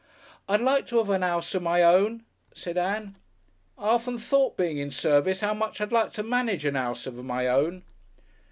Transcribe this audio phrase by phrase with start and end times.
[0.49, 3.17] "I'd like to 'ave a 'ouse of my own," said Ann.
[3.77, 7.23] "I've often thought, being in service, 'ow much I'd like to manage a 'ouse of
[7.23, 7.83] my own."